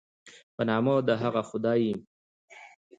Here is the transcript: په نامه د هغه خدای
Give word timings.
په 0.55 0.61
نامه 0.69 0.93
د 1.07 1.09
هغه 1.21 1.41
خدای 1.49 1.87